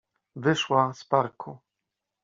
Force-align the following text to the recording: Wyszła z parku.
Wyszła 0.35 0.93
z 0.93 1.05
parku. 1.05 1.57